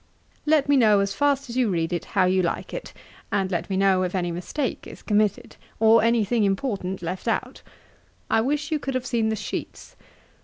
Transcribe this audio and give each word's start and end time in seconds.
'Let 0.47 0.67
me 0.67 0.77
know, 0.77 0.99
as 0.99 1.13
fast 1.13 1.47
as 1.47 1.55
you 1.55 1.69
read 1.69 1.93
it, 1.93 2.05
how 2.17 2.25
you 2.25 2.41
like 2.41 2.73
it; 2.73 2.91
and 3.31 3.51
let 3.51 3.69
me 3.69 3.77
know 3.77 4.01
if 4.01 4.15
any 4.15 4.31
mistake 4.31 4.87
is 4.87 5.03
committed, 5.03 5.57
or 5.79 6.01
any 6.03 6.25
thing 6.25 6.43
important 6.43 7.03
left 7.03 7.27
out. 7.27 7.61
I 8.27 8.41
wish 8.41 8.71
you 8.71 8.79
could 8.79 8.95
have 8.95 9.05
seen 9.05 9.29
the 9.29 9.35
sheets. 9.35 9.95